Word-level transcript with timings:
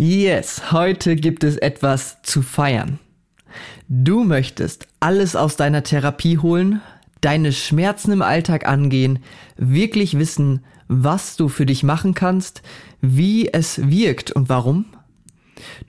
Yes, 0.00 0.70
heute 0.70 1.16
gibt 1.16 1.42
es 1.42 1.56
etwas 1.56 2.22
zu 2.22 2.40
feiern. 2.40 3.00
Du 3.88 4.22
möchtest 4.22 4.86
alles 5.00 5.34
aus 5.34 5.56
deiner 5.56 5.82
Therapie 5.82 6.38
holen, 6.38 6.80
deine 7.20 7.50
Schmerzen 7.50 8.12
im 8.12 8.22
Alltag 8.22 8.68
angehen, 8.68 9.18
wirklich 9.56 10.16
wissen, 10.16 10.64
was 10.86 11.34
du 11.34 11.48
für 11.48 11.66
dich 11.66 11.82
machen 11.82 12.14
kannst, 12.14 12.62
wie 13.00 13.52
es 13.52 13.90
wirkt 13.90 14.30
und 14.30 14.48
warum? 14.48 14.84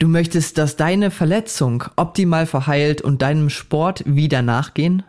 Du 0.00 0.08
möchtest, 0.08 0.58
dass 0.58 0.74
deine 0.74 1.12
Verletzung 1.12 1.84
optimal 1.94 2.46
verheilt 2.46 3.02
und 3.02 3.22
deinem 3.22 3.48
Sport 3.48 4.02
wieder 4.06 4.42
nachgehen? 4.42 5.04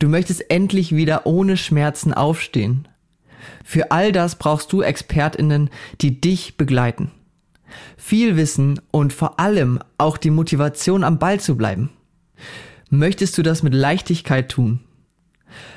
Du 0.00 0.08
möchtest 0.08 0.50
endlich 0.50 0.96
wieder 0.96 1.26
ohne 1.26 1.56
Schmerzen 1.56 2.12
aufstehen. 2.12 2.88
Für 3.62 3.92
all 3.92 4.10
das 4.10 4.34
brauchst 4.34 4.72
du 4.72 4.82
Expertinnen, 4.82 5.70
die 6.00 6.20
dich 6.20 6.56
begleiten 6.56 7.12
viel 7.96 8.36
Wissen 8.36 8.80
und 8.90 9.12
vor 9.12 9.40
allem 9.40 9.78
auch 9.98 10.16
die 10.16 10.30
Motivation 10.30 11.04
am 11.04 11.18
Ball 11.18 11.40
zu 11.40 11.56
bleiben. 11.56 11.90
Möchtest 12.90 13.36
du 13.36 13.42
das 13.42 13.62
mit 13.62 13.74
Leichtigkeit 13.74 14.48
tun? 14.48 14.80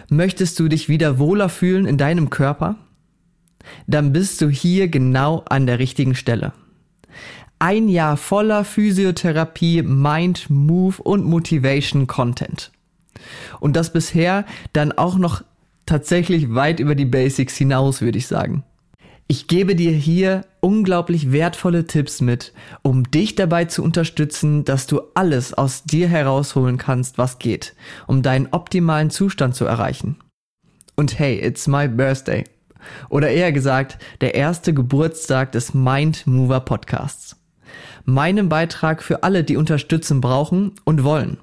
Möchtest 0.10 0.60
du 0.60 0.68
dich 0.68 0.90
wieder 0.90 1.20
wohler 1.20 1.50
fühlen 1.50 1.86
in 1.86 1.98
deinem 1.98 2.30
Körper? 2.30 2.76
Dann 3.88 4.14
bist 4.14 4.42
du 4.42 4.50
hier 4.50 4.88
genau 4.88 5.44
an 5.50 5.66
der 5.66 5.80
richtigen 5.80 6.16
Stelle. 6.16 6.54
Ein 7.60 7.90
Jahr 7.90 8.16
voller 8.16 8.64
Physiotherapie, 8.64 9.82
Mind, 9.82 10.50
Move 10.50 11.02
und 11.02 11.26
Motivation 11.26 12.08
Content. 12.08 12.72
Und 13.60 13.76
das 13.76 13.92
bisher 13.92 14.46
dann 14.72 14.92
auch 14.94 15.18
noch 15.18 15.44
tatsächlich 15.86 16.54
weit 16.54 16.80
über 16.80 16.96
die 16.96 17.06
Basics 17.06 17.58
hinaus, 17.58 18.02
würde 18.02 18.18
ich 18.18 18.28
sagen. 18.28 18.64
Ich 19.32 19.46
gebe 19.46 19.76
dir 19.76 19.92
hier 19.92 20.44
unglaublich 20.60 21.32
wertvolle 21.32 21.86
Tipps 21.86 22.20
mit, 22.20 22.52
um 22.82 23.12
dich 23.12 23.36
dabei 23.36 23.66
zu 23.66 23.84
unterstützen, 23.84 24.66
dass 24.66 24.88
du 24.88 25.02
alles 25.14 25.54
aus 25.54 25.84
dir 25.84 26.08
herausholen 26.08 26.80
kannst, 26.80 27.20
was 27.20 27.38
geht, 27.38 27.76
um 28.08 28.24
deinen 28.24 28.48
optimalen 28.48 29.12
Zustand 29.12 29.54
zu 29.54 29.66
erreichen. 29.66 30.18
Und 30.96 31.20
hey, 31.20 31.40
it's 31.40 31.68
my 31.68 31.88
birthday. 31.88 32.44
Oder 33.10 33.30
eher 33.30 33.52
gesagt, 33.52 34.00
der 34.20 34.34
erste 34.34 34.74
Geburtstag 34.74 35.52
des 35.52 35.76
Mind 35.76 36.26
Mover 36.26 36.62
Podcasts. 36.62 37.36
Meinem 38.06 38.50
Beitrag 38.50 39.04
für 39.04 39.22
alle, 39.22 39.44
die 39.44 39.58
Unterstützung 39.58 40.22
brauchen 40.22 40.72
und 40.86 41.04
wollen 41.04 41.38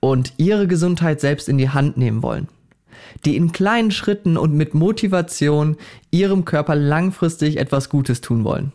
und 0.00 0.34
ihre 0.36 0.66
Gesundheit 0.66 1.22
selbst 1.22 1.48
in 1.48 1.56
die 1.56 1.70
Hand 1.70 1.96
nehmen 1.96 2.22
wollen 2.22 2.48
die 3.24 3.36
in 3.36 3.52
kleinen 3.52 3.90
Schritten 3.90 4.36
und 4.36 4.54
mit 4.54 4.74
Motivation 4.74 5.76
ihrem 6.10 6.44
Körper 6.44 6.74
langfristig 6.74 7.58
etwas 7.58 7.88
Gutes 7.88 8.20
tun 8.20 8.44
wollen. 8.44 8.72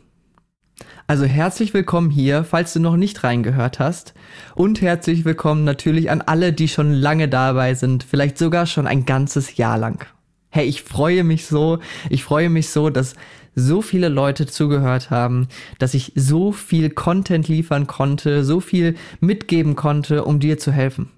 Also 1.07 1.25
herzlich 1.25 1.73
willkommen 1.75 2.09
hier, 2.09 2.44
falls 2.44 2.73
du 2.73 2.80
noch 2.80 2.97
nicht 2.97 3.23
reingehört 3.23 3.80
hast. 3.80 4.16
Und 4.55 4.81
herzlich 4.81 5.23
willkommen 5.23 5.63
natürlich 5.63 6.09
an 6.09 6.22
alle, 6.22 6.52
die 6.52 6.67
schon 6.67 6.94
lange 6.94 7.30
dabei 7.30 7.75
sind, 7.75 8.03
vielleicht 8.03 8.39
sogar 8.39 8.66
schon 8.66 8.88
ein 8.88 9.05
ganzes 9.05 9.55
Jahr 9.57 9.77
lang. 9.77 10.03
Hey, 10.50 10.66
ich 10.66 10.81
freue 10.81 11.23
mich 11.23 11.45
so, 11.45 11.79
ich 12.09 12.23
freue 12.23 12.50
mich 12.50 12.69
so, 12.69 12.89
dass 12.89 13.13
so 13.53 13.81
viele 13.81 14.09
Leute 14.09 14.47
zugehört 14.47 15.11
haben, 15.11 15.47
dass 15.79 15.94
ich 15.94 16.11
so 16.16 16.52
viel 16.52 16.89
Content 16.89 17.47
liefern 17.47 17.88
konnte, 17.88 18.44
so 18.44 18.59
viel 18.59 18.95
mitgeben 19.19 19.75
konnte, 19.75 20.25
um 20.25 20.39
dir 20.39 20.57
zu 20.57 20.72
helfen. 20.72 21.11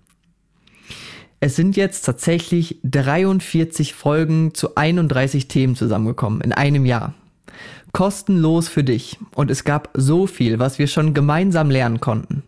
Es 1.40 1.56
sind 1.56 1.78
jetzt 1.78 2.04
tatsächlich 2.04 2.80
43 2.84 3.94
Folgen 3.94 4.56
zu 4.56 4.76
31 4.76 5.48
Themen 5.48 5.76
zusammengekommen 5.76 6.42
in 6.42 6.52
einem 6.52 6.86
Jahr. 6.86 7.14
Kostenlos 7.92 8.68
für 8.70 8.84
dich. 8.84 9.20
Und 9.36 9.52
es 9.52 9.64
gab 9.64 9.90
so 9.94 10.26
viel, 10.26 10.58
was 10.58 10.80
wir 10.80 10.88
schon 10.88 11.14
gemeinsam 11.14 11.70
lernen 11.70 12.00
konnten. 12.00 12.44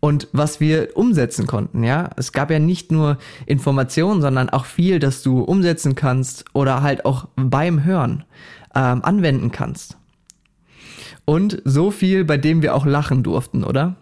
Und 0.00 0.28
was 0.32 0.60
wir 0.60 0.96
umsetzen 0.96 1.46
konnten, 1.46 1.84
ja. 1.84 2.08
Es 2.16 2.32
gab 2.32 2.50
ja 2.50 2.58
nicht 2.58 2.90
nur 2.90 3.18
Informationen, 3.44 4.22
sondern 4.22 4.48
auch 4.48 4.64
viel, 4.64 4.98
das 4.98 5.22
du 5.22 5.42
umsetzen 5.42 5.94
kannst 5.94 6.46
oder 6.54 6.80
halt 6.82 7.04
auch 7.04 7.28
beim 7.36 7.84
Hören 7.84 8.24
ähm, 8.74 9.04
anwenden 9.04 9.52
kannst. 9.52 9.98
Und 11.26 11.60
so 11.66 11.90
viel, 11.90 12.24
bei 12.24 12.38
dem 12.38 12.62
wir 12.62 12.74
auch 12.74 12.86
lachen 12.86 13.22
durften, 13.22 13.62
oder? 13.62 13.96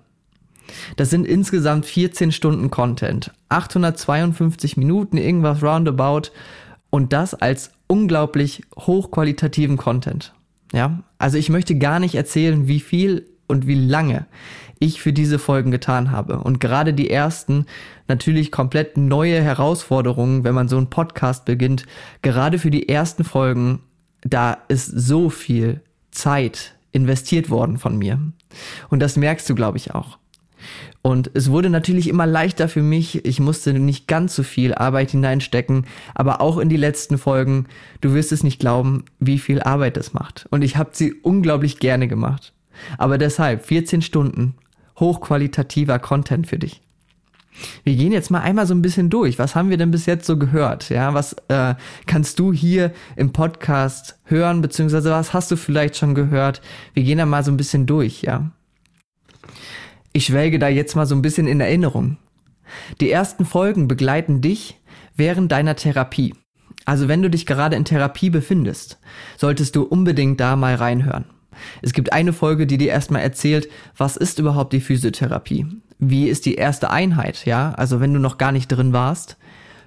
Das 0.97 1.11
sind 1.11 1.27
insgesamt 1.27 1.87
14 1.87 2.33
Stunden 2.33 2.71
Content, 2.71 3.33
852 3.49 4.77
Minuten, 4.77 5.17
irgendwas 5.17 5.63
roundabout 5.63 6.31
und 6.91 7.13
das 7.13 7.35
als 7.35 7.73
unglaublich 7.87 8.63
hochqualitativen 8.79 9.77
Content. 9.77 10.35
Ja, 10.73 11.03
also 11.19 11.39
ich 11.39 11.49
möchte 11.49 11.77
gar 11.77 11.99
nicht 11.99 12.15
erzählen, 12.15 12.69
wie 12.69 12.81
viel 12.81 13.27
und 13.47 13.67
wie 13.67 13.75
lange 13.75 14.27
ich 14.79 15.01
für 15.01 15.13
diese 15.13 15.39
Folgen 15.39 15.71
getan 15.71 16.11
habe. 16.11 16.39
Und 16.41 16.61
gerade 16.61 16.95
die 16.95 17.11
ersten 17.11 17.67
natürlich 18.07 18.53
komplett 18.53 18.97
neue 18.97 19.43
Herausforderungen, 19.43 20.45
wenn 20.45 20.55
man 20.55 20.69
so 20.69 20.77
einen 20.77 20.91
Podcast 20.91 21.45
beginnt. 21.45 21.85
Gerade 22.23 22.59
für 22.59 22.71
die 22.71 22.89
ersten 22.89 23.25
Folgen, 23.25 23.81
da 24.23 24.59
ist 24.69 24.87
so 24.87 25.31
viel 25.31 25.81
Zeit 26.11 26.75
investiert 26.93 27.51
worden 27.51 27.79
von 27.79 27.97
mir. 27.97 28.21
Und 28.89 29.01
das 29.01 29.17
merkst 29.17 29.49
du, 29.49 29.55
glaube 29.55 29.79
ich, 29.79 29.95
auch. 29.95 30.19
Und 31.03 31.31
es 31.35 31.51
wurde 31.51 31.71
natürlich 31.71 32.09
immer 32.09 32.27
leichter 32.27 32.69
für 32.69 32.83
mich. 32.83 33.25
Ich 33.25 33.41
musste 33.41 33.73
nicht 33.73 34.09
ganz 34.09 34.35
so 34.35 34.43
viel 34.43 34.75
Arbeit 34.75 35.13
hineinstecken, 35.13 35.87
aber 36.15 36.41
auch 36.41 36.59
in 36.59 36.69
die 36.69 36.77
letzten 36.77 37.19
Folgen, 37.19 37.67
du 38.01 38.15
wirst 38.15 38.33
es 38.33 38.43
nicht 38.43 38.61
glauben, 38.61 39.05
wie 39.19 39.39
viel 39.39 39.63
Arbeit 39.63 39.97
das 39.97 40.13
macht. 40.13 40.47
Und 40.51 40.63
ich 40.63 40.77
habe 40.77 40.91
sie 40.93 41.15
unglaublich 41.15 41.79
gerne 41.79 42.09
gemacht. 42.09 42.53
Aber 42.97 43.19
deshalb 43.19 43.65
14 43.65 44.03
Stunden 44.03 44.55
hochqualitativer 44.99 45.99
Content 45.99 46.47
für 46.47 46.59
dich. 46.59 46.83
Wir 47.85 47.97
gehen 47.97 48.13
jetzt 48.13 48.31
mal 48.31 48.41
einmal 48.41 48.67
so 48.67 48.75
ein 48.75 48.83
bisschen 48.83 49.11
durch. 49.11 49.39
Was 49.39 49.55
haben 49.55 49.71
wir 49.71 49.77
denn 49.77 49.91
bis 49.91 50.07
jetzt 50.07 50.27
so 50.27 50.37
gehört? 50.37 50.91
Ja, 50.91 51.15
was 51.15 51.35
äh, 51.49 51.75
kannst 52.07 52.39
du 52.39 52.53
hier 52.53 52.93
im 53.17 53.33
Podcast 53.33 54.19
hören, 54.25 54.61
beziehungsweise 54.61 55.11
was 55.11 55.33
hast 55.33 55.51
du 55.51 55.57
vielleicht 55.57 55.97
schon 55.97 56.15
gehört? 56.15 56.61
Wir 56.95 57.03
gehen 57.03 57.19
da 57.19 57.27
mal 57.27 57.45
so 57.45 57.51
ein 57.51 57.57
bisschen 57.57 57.87
durch, 57.87 58.23
ja. 58.23 58.51
Ich 60.13 60.27
schwelge 60.27 60.59
da 60.59 60.69
jetzt 60.69 60.97
mal 60.97 61.07
so 61.07 61.15
ein 61.15 61.23
bisschen 61.23 61.47
in 61.47 61.61
Erinnerung. 61.61 62.17
Die 63.01 63.11
ersten 63.11 63.45
Folgen 63.45 63.89
begleiten 63.89 64.41
dich 64.41 64.81
während 65.17 65.53
deiner 65.53 65.77
Therapie. 65.77 66.35
Also 66.85 67.09
wenn 67.09 67.23
du 67.23 67.31
dich 67.31 67.47
gerade 67.47 67.77
in 67.77 67.85
Therapie 67.85 68.31
befindest, 68.31 68.99
solltest 69.37 69.77
du 69.77 69.83
unbedingt 69.83 70.41
da 70.41 70.57
mal 70.57 70.75
reinhören. 70.75 71.27
Es 71.83 71.93
gibt 71.93 72.13
eine 72.13 72.33
Folge, 72.33 72.67
die 72.67 72.79
dir 72.79 72.91
erstmal 72.91 73.23
erzählt, 73.23 73.69
was 73.97 74.17
ist 74.17 74.39
überhaupt 74.39 74.73
die 74.73 74.81
Physiotherapie? 74.81 75.67
Wie 75.99 76.29
ist 76.29 76.47
die 76.47 76.55
erste 76.55 76.91
Einheit, 76.91 77.45
ja? 77.45 77.73
Also 77.73 78.01
wenn 78.01 78.15
du 78.15 78.21
noch 78.21 78.39
gar 78.39 78.53
nicht 78.53 78.69
drin 78.69 78.93
warst, 78.93 79.37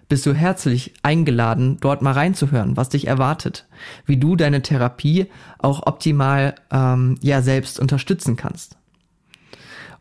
bist 0.09 0.25
du 0.25 0.33
herzlich 0.33 0.93
eingeladen, 1.03 1.77
dort 1.79 2.01
mal 2.01 2.11
reinzuhören, 2.11 2.75
was 2.75 2.89
dich 2.89 3.07
erwartet, 3.07 3.65
wie 4.05 4.17
du 4.17 4.35
deine 4.35 4.61
Therapie 4.61 5.27
auch 5.57 5.87
optimal 5.87 6.55
ähm, 6.69 7.17
ja 7.21 7.41
selbst 7.41 7.79
unterstützen 7.79 8.35
kannst. 8.35 8.77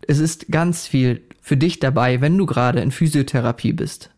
Es 0.07 0.19
ist 0.19 0.49
ganz 0.49 0.87
viel 0.87 1.23
für 1.41 1.57
dich 1.57 1.79
dabei, 1.79 2.21
wenn 2.21 2.37
du 2.37 2.47
gerade 2.47 2.81
in 2.81 2.91
Physiotherapie 2.91 3.73
bist, 3.73 4.11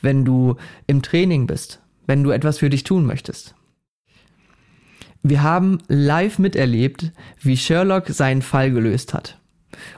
wenn 0.00 0.24
du 0.24 0.56
im 0.86 1.02
Training 1.02 1.46
bist, 1.46 1.80
wenn 2.06 2.22
du 2.22 2.30
etwas 2.30 2.58
für 2.58 2.70
dich 2.70 2.84
tun 2.84 3.06
möchtest. 3.06 3.54
Wir 5.22 5.42
haben 5.42 5.78
live 5.88 6.38
miterlebt, 6.38 7.10
wie 7.40 7.56
Sherlock 7.56 8.08
seinen 8.08 8.42
Fall 8.42 8.70
gelöst 8.70 9.12
hat. 9.12 9.40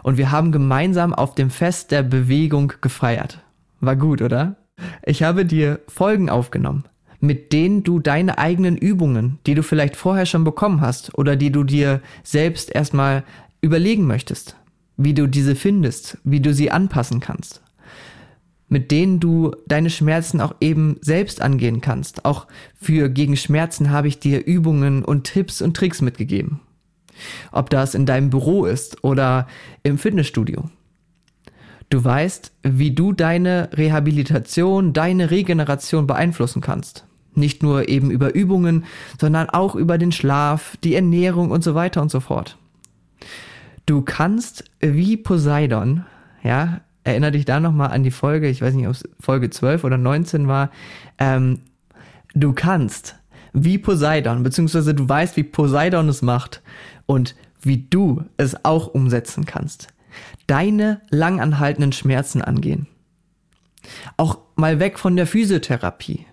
Und 0.03 0.17
wir 0.17 0.31
haben 0.31 0.53
gemeinsam 0.53 1.13
auf 1.13 1.35
dem 1.35 1.51
Fest 1.51 1.91
der 1.91 2.03
Bewegung 2.03 2.73
gefeiert. 2.81 3.41
War 3.81 3.97
gut, 3.97 4.23
oder? 4.23 4.57
Ich 5.05 5.23
habe 5.23 5.45
dir 5.45 5.81
Folgen 5.89 6.31
aufgenommen, 6.31 6.85
mit 7.21 7.53
denen 7.53 7.83
du 7.83 7.99
deine 7.99 8.39
eigenen 8.39 8.77
Übungen, 8.77 9.39
die 9.47 9.55
du 9.55 9.63
vielleicht 9.63 9.97
vorher 9.97 10.27
schon 10.27 10.45
bekommen 10.45 10.81
hast 10.81 11.17
oder 11.19 11.37
die 11.37 11.53
du 11.53 11.65
dir 11.65 12.01
selbst 12.23 12.75
erstmal 12.75 13.25
überlegen 13.61 14.07
möchtest, 14.07 14.57
wie 14.99 15.15
du 15.15 15.27
diese 15.27 15.55
findest, 15.55 16.19
wie 16.25 16.41
du 16.41 16.53
sie 16.53 16.71
anpassen 16.71 17.21
kannst, 17.21 17.63
mit 18.69 18.91
denen 18.91 19.21
du 19.21 19.53
deine 19.67 19.89
Schmerzen 19.89 20.41
auch 20.43 20.55
eben 20.61 20.97
selbst 21.01 21.41
angehen 21.41 21.81
kannst. 21.81 22.27
Auch 22.27 22.47
für 22.75 23.09
gegen 23.09 23.37
Schmerzen 23.37 23.91
habe 23.91 24.09
ich 24.09 24.19
dir 24.19 24.45
Übungen 24.45 25.05
und 25.05 25.25
Tipps 25.25 25.63
und 25.63 25.75
Tricks 25.75 26.03
mitgegeben. 26.03 26.61
Ob 27.53 27.71
das 27.71 27.95
in 27.95 28.07
deinem 28.07 28.29
Büro 28.29 28.67
ist 28.67 29.03
oder 29.03 29.47
im 29.85 29.99
Fitnessstudio. 29.99 30.69
Du 31.91 32.05
weißt, 32.05 32.53
wie 32.65 32.91
du 32.91 33.13
deine 33.13 33.71
Rehabilitation, 33.73 34.93
deine 34.93 35.31
Regeneration 35.31 36.07
beeinflussen 36.07 36.61
kannst. 36.61 37.07
Nicht 37.35 37.63
nur 37.63 37.89
eben 37.89 38.11
über 38.11 38.35
Übungen, 38.35 38.85
sondern 39.21 39.49
auch 39.49 39.75
über 39.75 39.97
den 39.97 40.13
Schlaf, 40.13 40.77
die 40.83 40.95
Ernährung 40.95 41.51
und 41.51 41.63
so 41.63 41.75
weiter 41.75 42.03
und 42.03 42.11
so 42.11 42.21
fort. 42.21 42.59
Du 43.89 44.03
kannst 44.03 44.65
wie 44.81 45.17
Poseidon, 45.17 46.05
ja, 46.43 46.83
erinnere 47.05 47.31
dich 47.31 47.47
da 47.47 47.59
nochmal 47.59 47.89
an 47.89 48.03
die 48.03 48.11
Folge, 48.11 48.47
ich 48.47 48.61
weiß 48.61 48.75
nicht, 48.75 48.87
ob 48.87 48.93
es 48.93 49.09
Folge 49.19 49.49
12 49.49 49.83
oder 49.83 49.97
19 49.97 50.47
war, 50.47 50.71
ähm, 51.17 51.61
du 52.35 52.53
kannst 52.53 53.17
wie 53.55 53.79
Poseidon, 53.79 54.43
beziehungsweise 54.43 54.95
du 54.95 55.09
weißt, 55.09 55.39
wie 55.39 55.43
Poseidon 55.43 56.11
es 56.11 56.21
macht 56.21 56.61
und 57.07 57.35
wie 57.63 57.79
du 57.89 58.25
es 58.37 58.63
auch 58.63 58.89
umsetzen 58.89 59.47
kannst. 59.47 59.89
Deine 60.47 61.01
langanhaltenden 61.09 61.93
Schmerzen 61.93 62.43
angehen. 62.43 62.89
Auch 64.19 64.41
mal 64.55 64.81
weg 64.81 64.99
von 64.99 65.17
der 65.17 65.27
Physiotherapie. 65.27 66.27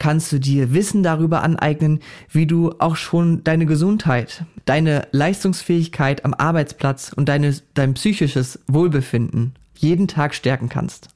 Kannst 0.00 0.32
du 0.32 0.40
dir 0.40 0.72
Wissen 0.72 1.02
darüber 1.02 1.42
aneignen, 1.42 2.00
wie 2.30 2.46
du 2.46 2.72
auch 2.78 2.96
schon 2.96 3.44
deine 3.44 3.66
Gesundheit, 3.66 4.46
deine 4.64 5.06
Leistungsfähigkeit 5.12 6.24
am 6.24 6.32
Arbeitsplatz 6.32 7.12
und 7.14 7.28
deine, 7.28 7.54
dein 7.74 7.92
psychisches 7.92 8.60
Wohlbefinden 8.66 9.52
jeden 9.76 10.08
Tag 10.08 10.34
stärken 10.34 10.70
kannst. 10.70 11.08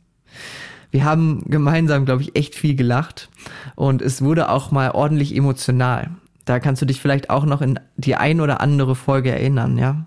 Wir 0.90 1.02
haben 1.02 1.44
gemeinsam, 1.46 2.04
glaube 2.04 2.20
ich, 2.20 2.36
echt 2.36 2.54
viel 2.54 2.76
gelacht 2.76 3.30
und 3.74 4.02
es 4.02 4.20
wurde 4.20 4.50
auch 4.50 4.70
mal 4.70 4.90
ordentlich 4.90 5.34
emotional. 5.34 6.10
Da 6.44 6.60
kannst 6.60 6.82
du 6.82 6.86
dich 6.86 7.00
vielleicht 7.00 7.30
auch 7.30 7.46
noch 7.46 7.62
in 7.62 7.80
die 7.96 8.16
ein 8.16 8.42
oder 8.42 8.60
andere 8.60 8.94
Folge 8.96 9.30
erinnern, 9.30 9.78
ja? 9.78 10.04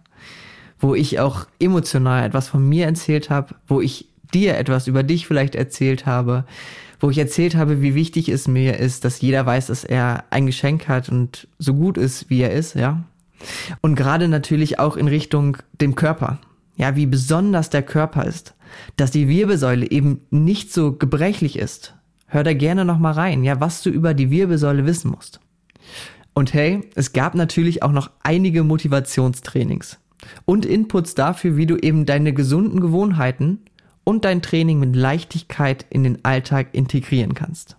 Wo 0.77 0.93
ich 0.93 1.19
auch 1.19 1.47
emotional 1.59 2.23
etwas 2.23 2.47
von 2.47 2.69
mir 2.69 2.85
erzählt 2.85 3.31
habe, 3.31 3.55
wo 3.67 3.81
ich 3.81 4.07
dir 4.35 4.55
etwas 4.55 4.85
über 4.85 5.01
dich 5.01 5.25
vielleicht 5.25 5.55
erzählt 5.55 6.05
habe, 6.05 6.45
wo 6.99 7.09
ich 7.09 7.17
erzählt 7.17 7.55
habe, 7.55 7.81
wie 7.81 7.95
wichtig 7.95 8.29
es 8.29 8.47
mir 8.47 8.79
ist, 8.79 9.05
dass 9.05 9.21
jeder 9.21 9.45
weiß, 9.45 9.67
dass 9.67 9.83
er 9.83 10.25
ein 10.29 10.45
Geschenk 10.45 10.87
hat 10.87 11.09
und 11.09 11.47
so 11.59 11.73
gut 11.73 11.97
ist, 11.97 12.29
wie 12.29 12.41
er 12.41 12.51
ist, 12.51 12.75
ja. 12.75 13.03
Und 13.81 13.95
gerade 13.95 14.27
natürlich 14.27 14.79
auch 14.79 14.97
in 14.97 15.07
Richtung 15.07 15.57
dem 15.79 15.95
Körper. 15.95 16.39
Ja, 16.75 16.95
wie 16.95 17.05
besonders 17.05 17.69
der 17.69 17.83
Körper 17.83 18.25
ist. 18.25 18.55
Dass 18.97 19.11
die 19.11 19.27
Wirbelsäule 19.27 19.89
eben 19.89 20.21
nicht 20.29 20.73
so 20.73 20.93
gebrechlich 20.93 21.57
ist. 21.57 21.95
Hör 22.27 22.43
da 22.43 22.53
gerne 22.53 22.85
nochmal 22.85 23.13
rein, 23.13 23.43
ja, 23.43 23.59
was 23.59 23.81
du 23.81 23.89
über 23.89 24.13
die 24.13 24.29
Wirbelsäule 24.29 24.85
wissen 24.85 25.11
musst. 25.11 25.39
Und 26.33 26.53
hey, 26.53 26.81
es 26.95 27.13
gab 27.13 27.35
natürlich 27.35 27.83
auch 27.83 27.91
noch 27.91 28.11
einige 28.21 28.63
Motivationstrainings 28.63 29.97
und 30.45 30.65
Inputs 30.65 31.15
dafür, 31.15 31.57
wie 31.57 31.65
du 31.65 31.77
eben 31.77 32.05
deine 32.05 32.33
gesunden 32.33 32.79
Gewohnheiten 32.79 33.61
und 34.07 34.23
dein 34.23 34.41
Training 34.41 34.79
mit 34.79 34.95
Leichtigkeit 34.95 35.85
in 35.89 36.05
den 36.05 36.23
Alltag 36.23 36.69
integrieren 36.71 37.33
kannst. 37.33 37.75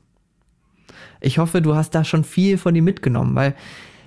Ich 1.22 1.38
hoffe, 1.38 1.62
du 1.62 1.74
hast 1.74 1.94
da 1.94 2.04
schon 2.04 2.22
viel 2.22 2.58
von 2.58 2.74
dir 2.74 2.82
mitgenommen, 2.82 3.34
weil 3.34 3.54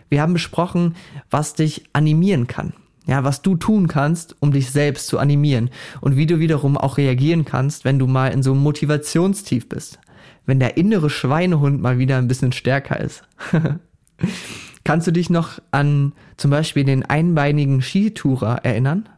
wir 0.08 0.22
haben 0.22 0.34
besprochen, 0.34 0.96
was 1.32 1.56
dich 1.56 1.84
animieren 1.94 2.46
kann. 2.46 2.74
Ja, 3.08 3.24
was 3.24 3.42
du 3.42 3.56
tun 3.56 3.88
kannst, 3.88 4.36
um 4.40 4.52
dich 4.52 4.70
selbst 4.70 5.08
zu 5.08 5.18
animieren 5.18 5.72
und 6.00 6.16
wie 6.16 6.28
du 6.28 6.38
wiederum 6.38 6.78
auch 6.78 6.98
reagieren 6.98 7.44
kannst, 7.44 7.86
wenn 7.86 7.98
du 7.98 8.06
mal 8.06 8.28
in 8.28 8.44
so 8.44 8.52
einem 8.52 8.62
Motivationstief 8.62 9.68
bist. 9.68 10.00
Wenn 10.46 10.60
der 10.60 10.78
innere 10.78 11.10
Schweinehund 11.10 11.82
mal 11.82 11.98
wieder 11.98 12.20
ein 12.20 12.28
bisschen 12.28 12.52
stärker 12.52 13.00
ist. 13.00 13.24
Kannst 14.84 15.08
du 15.08 15.12
dich 15.12 15.32
noch 15.32 15.58
an 15.72 16.14
zum 16.38 16.52
Beispiel 16.52 16.84
den 16.84 17.04
einbeinigen 17.04 17.82
Skitourer 17.82 18.64
erinnern? 18.64 19.10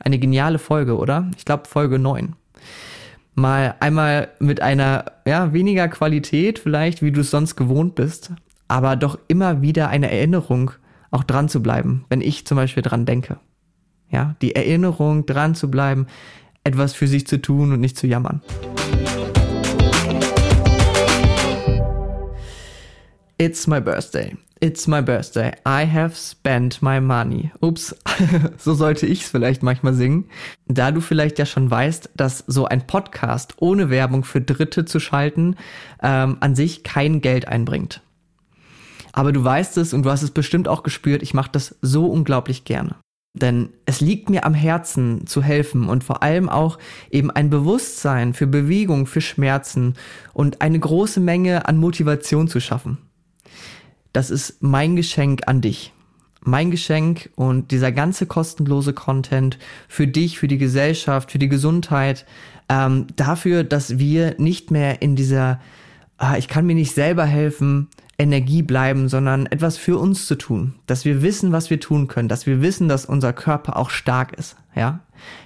Eine 0.00 0.18
geniale 0.18 0.58
Folge, 0.58 0.98
oder? 0.98 1.30
Ich 1.38 1.46
glaube 1.46 1.66
Folge 1.66 1.98
9 1.98 2.36
mal 3.34 3.74
einmal 3.80 4.28
mit 4.38 4.60
einer 4.60 5.04
ja, 5.26 5.52
weniger 5.52 5.88
Qualität 5.88 6.58
vielleicht, 6.58 7.02
wie 7.02 7.12
du 7.12 7.20
es 7.20 7.30
sonst 7.30 7.56
gewohnt 7.56 7.94
bist, 7.94 8.32
aber 8.68 8.96
doch 8.96 9.18
immer 9.28 9.62
wieder 9.62 9.88
eine 9.88 10.10
Erinnerung, 10.10 10.72
auch 11.10 11.24
dran 11.24 11.48
zu 11.48 11.62
bleiben, 11.62 12.04
wenn 12.08 12.20
ich 12.20 12.46
zum 12.46 12.56
Beispiel 12.56 12.82
dran 12.82 13.06
denke. 13.06 13.38
Ja, 14.10 14.36
die 14.42 14.54
Erinnerung, 14.54 15.26
dran 15.26 15.54
zu 15.54 15.70
bleiben, 15.70 16.06
etwas 16.64 16.94
für 16.94 17.06
sich 17.06 17.26
zu 17.26 17.40
tun 17.40 17.72
und 17.72 17.80
nicht 17.80 17.96
zu 17.96 18.06
jammern. 18.06 18.42
It's 23.38 23.66
my 23.66 23.80
birthday. 23.80 24.36
It's 24.62 24.86
my 24.86 25.02
birthday. 25.02 25.50
I 25.66 25.84
have 25.92 26.14
spent 26.16 26.82
my 26.82 27.00
money. 27.00 27.50
Ups, 27.60 27.96
so 28.58 28.74
sollte 28.74 29.06
ich 29.06 29.22
es 29.22 29.28
vielleicht 29.28 29.64
manchmal 29.64 29.92
singen. 29.92 30.26
Da 30.68 30.92
du 30.92 31.00
vielleicht 31.00 31.40
ja 31.40 31.46
schon 31.46 31.68
weißt, 31.68 32.10
dass 32.14 32.44
so 32.46 32.66
ein 32.66 32.86
Podcast 32.86 33.54
ohne 33.58 33.90
Werbung 33.90 34.22
für 34.22 34.40
Dritte 34.40 34.84
zu 34.84 35.00
schalten 35.00 35.56
ähm, 36.00 36.36
an 36.38 36.54
sich 36.54 36.84
kein 36.84 37.20
Geld 37.20 37.48
einbringt. 37.48 38.02
Aber 39.12 39.32
du 39.32 39.42
weißt 39.42 39.78
es 39.78 39.92
und 39.92 40.04
du 40.04 40.10
hast 40.10 40.22
es 40.22 40.30
bestimmt 40.30 40.68
auch 40.68 40.84
gespürt, 40.84 41.24
ich 41.24 41.34
mache 41.34 41.50
das 41.50 41.74
so 41.82 42.06
unglaublich 42.06 42.64
gerne. 42.64 42.94
Denn 43.34 43.70
es 43.84 44.00
liegt 44.00 44.30
mir 44.30 44.46
am 44.46 44.54
Herzen 44.54 45.26
zu 45.26 45.42
helfen 45.42 45.88
und 45.88 46.04
vor 46.04 46.22
allem 46.22 46.48
auch 46.48 46.78
eben 47.10 47.32
ein 47.32 47.50
Bewusstsein 47.50 48.32
für 48.32 48.46
Bewegung, 48.46 49.06
für 49.06 49.22
Schmerzen 49.22 49.94
und 50.32 50.62
eine 50.62 50.78
große 50.78 51.18
Menge 51.18 51.66
an 51.66 51.78
Motivation 51.78 52.46
zu 52.46 52.60
schaffen 52.60 52.98
das 54.12 54.30
ist 54.30 54.62
mein 54.62 54.96
Geschenk 54.96 55.42
an 55.46 55.60
dich. 55.60 55.92
Mein 56.44 56.70
Geschenk 56.70 57.30
und 57.36 57.70
dieser 57.70 57.92
ganze 57.92 58.26
kostenlose 58.26 58.92
Content 58.92 59.58
für 59.88 60.08
dich, 60.08 60.38
für 60.38 60.48
die 60.48 60.58
Gesellschaft, 60.58 61.30
für 61.30 61.38
die 61.38 61.48
Gesundheit, 61.48 62.26
ähm, 62.68 63.06
dafür, 63.14 63.62
dass 63.64 63.98
wir 63.98 64.34
nicht 64.38 64.70
mehr 64.70 65.02
in 65.02 65.14
dieser, 65.14 65.60
ah, 66.18 66.36
ich 66.36 66.48
kann 66.48 66.66
mir 66.66 66.74
nicht 66.74 66.94
selber 66.94 67.24
helfen, 67.24 67.88
Energie 68.18 68.62
bleiben, 68.62 69.08
sondern 69.08 69.46
etwas 69.46 69.76
für 69.76 69.98
uns 69.98 70.26
zu 70.26 70.36
tun, 70.36 70.74
dass 70.86 71.04
wir 71.04 71.22
wissen, 71.22 71.52
was 71.52 71.70
wir 71.70 71.80
tun 71.80 72.08
können, 72.08 72.28
dass 72.28 72.46
wir 72.46 72.60
wissen, 72.60 72.88
dass 72.88 73.06
unser 73.06 73.32
Körper 73.32 73.76
auch 73.76 73.90
stark 73.90 74.32
ist, 74.32 74.56
ja. 74.74 75.00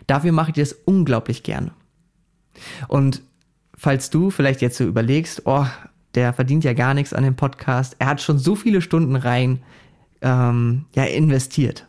Dafür 0.07 0.33
mache 0.33 0.51
ich 0.51 0.57
das 0.57 0.73
unglaublich 0.73 1.43
gerne. 1.43 1.73
Und 2.89 3.23
falls 3.77 4.09
du 4.09 4.31
vielleicht 4.31 4.63
jetzt 4.63 4.79
so 4.79 4.85
überlegst, 4.85 5.43
oh, 5.45 5.67
der 6.17 6.33
verdient 6.33 6.65
ja 6.65 6.73
gar 6.73 6.95
nichts 6.95 7.13
an 7.13 7.23
dem 7.23 7.37
Podcast. 7.37 7.95
Er 7.99 8.09
hat 8.09 8.21
schon 8.21 8.39
so 8.39 8.57
viele 8.57 8.81
Stunden 8.81 9.15
rein 9.15 9.61
ähm, 10.23 10.87
ja, 10.95 11.05
investiert. 11.05 11.87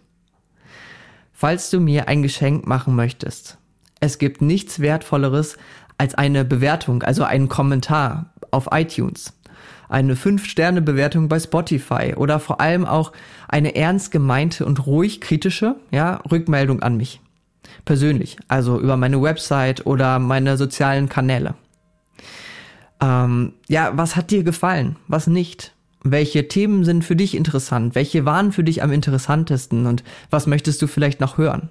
Falls 1.32 1.70
du 1.70 1.80
mir 1.80 2.08
ein 2.08 2.24
Geschenk 2.24 2.68
machen 2.68 2.96
möchtest, 2.96 3.58
es 4.00 4.18
gibt 4.20 4.42
nichts 4.42 4.80
Wertvolleres 4.80 5.58
als 5.98 6.14
eine 6.16 6.46
Bewertung, 6.46 7.04
also 7.04 7.24
einen 7.24 7.48
Kommentar 7.48 8.34
auf 8.52 8.68
iTunes, 8.72 9.34
eine 9.90 10.16
5-Sterne-Bewertung 10.16 11.30
bei 11.30 11.40
Spotify 11.40 12.14
oder 12.16 12.40
vor 12.40 12.60
allem 12.60 12.86
auch 12.86 13.14
eine 13.48 13.76
ernst 13.76 14.12
gemeinte 14.12 14.66
und 14.66 14.86
ruhig 14.86 15.22
kritische 15.22 15.76
ja, 15.92 16.22
Rückmeldung 16.30 16.82
an 16.82 16.98
mich. 16.98 17.22
Persönlich, 17.86 18.38
also 18.48 18.80
über 18.80 18.98
meine 18.98 19.22
Website 19.22 19.86
oder 19.86 20.20
meine 20.20 20.58
sozialen 20.58 21.08
Kanäle. 21.10 21.56
Ähm, 23.08 23.54
ja, 23.70 23.92
was 23.96 24.16
hat 24.18 24.32
dir 24.32 24.44
gefallen? 24.44 24.98
Was 25.08 25.28
nicht? 25.28 25.74
Welche 26.04 26.48
Themen 26.48 26.84
sind 26.84 27.06
für 27.06 27.16
dich 27.16 27.36
interessant? 27.36 27.96
Welche 27.96 28.26
waren 28.26 28.52
für 28.52 28.64
dich 28.64 28.84
am 28.84 28.92
interessantesten? 28.92 29.86
Und 29.86 30.04
was 30.30 30.46
möchtest 30.46 30.82
du 30.82 30.88
vielleicht 30.88 31.22
noch 31.22 31.38
hören? 31.38 31.70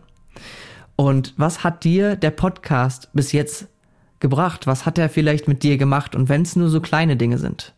Und 0.97 1.35
was 1.37 1.62
hat 1.62 1.85
dir 1.85 2.16
der 2.16 2.31
Podcast 2.31 3.11
bis 3.12 3.33
jetzt 3.33 3.69
gebracht? 4.19 4.66
Was 4.66 4.87
hat 4.87 4.97
er 4.99 5.11
vielleicht 5.11 5.47
mit 5.47 5.62
dir 5.62 5.76
gemacht? 5.76 6.16
Und 6.16 6.31
wenn 6.31 6.43
es 6.43 6.57
nur 6.57 6.71
so 6.71 6.81
kleine 6.81 7.16
Dinge 7.16 7.37
sind, 7.37 7.75